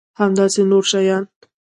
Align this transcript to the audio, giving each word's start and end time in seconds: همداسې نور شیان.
همداسې 0.19 0.61
نور 0.71 0.83
شیان. 0.91 1.23